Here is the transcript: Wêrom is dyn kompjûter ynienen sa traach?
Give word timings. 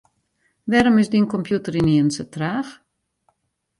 Wêrom 0.69 0.97
is 1.01 1.09
dyn 1.11 1.29
kompjûter 1.33 1.73
ynienen 1.79 2.13
sa 2.13 2.23
traach? 2.33 2.71